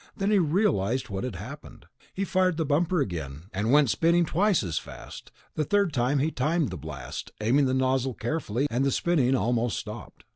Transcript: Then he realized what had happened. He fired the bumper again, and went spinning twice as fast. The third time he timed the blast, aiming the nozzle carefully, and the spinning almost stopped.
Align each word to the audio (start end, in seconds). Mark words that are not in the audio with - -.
Then 0.17 0.31
he 0.31 0.39
realized 0.39 1.09
what 1.09 1.23
had 1.23 1.35
happened. 1.35 1.85
He 2.11 2.25
fired 2.25 2.57
the 2.57 2.65
bumper 2.65 3.01
again, 3.01 3.43
and 3.53 3.71
went 3.71 3.91
spinning 3.91 4.25
twice 4.25 4.63
as 4.63 4.79
fast. 4.79 5.31
The 5.53 5.63
third 5.63 5.93
time 5.93 6.17
he 6.17 6.31
timed 6.31 6.71
the 6.71 6.75
blast, 6.77 7.29
aiming 7.39 7.67
the 7.67 7.75
nozzle 7.75 8.15
carefully, 8.15 8.65
and 8.71 8.83
the 8.83 8.89
spinning 8.91 9.35
almost 9.35 9.77
stopped. 9.77 10.23